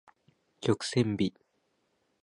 [0.61, 1.31] 曲線美